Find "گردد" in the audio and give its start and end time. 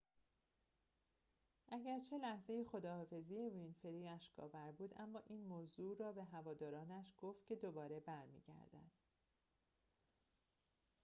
8.47-8.91